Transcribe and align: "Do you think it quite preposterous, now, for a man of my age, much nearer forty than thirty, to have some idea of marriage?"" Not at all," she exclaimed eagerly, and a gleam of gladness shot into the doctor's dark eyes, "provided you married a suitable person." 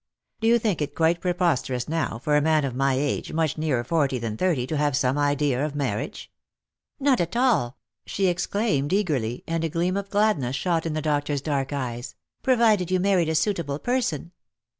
"Do 0.41 0.47
you 0.47 0.57
think 0.57 0.81
it 0.81 0.95
quite 0.95 1.21
preposterous, 1.21 1.87
now, 1.87 2.17
for 2.23 2.35
a 2.35 2.41
man 2.41 2.65
of 2.65 2.73
my 2.73 2.95
age, 2.95 3.31
much 3.33 3.55
nearer 3.55 3.83
forty 3.83 4.17
than 4.17 4.35
thirty, 4.35 4.65
to 4.65 4.75
have 4.75 4.97
some 4.97 5.15
idea 5.15 5.63
of 5.63 5.75
marriage?"" 5.75 6.31
Not 6.99 7.21
at 7.21 7.37
all," 7.37 7.77
she 8.07 8.25
exclaimed 8.25 8.93
eagerly, 8.93 9.43
and 9.45 9.63
a 9.63 9.69
gleam 9.69 9.95
of 9.95 10.09
gladness 10.09 10.55
shot 10.55 10.87
into 10.87 10.95
the 10.97 11.01
doctor's 11.03 11.41
dark 11.41 11.71
eyes, 11.71 12.15
"provided 12.41 12.89
you 12.89 12.99
married 12.99 13.29
a 13.29 13.35
suitable 13.35 13.77
person." 13.77 14.31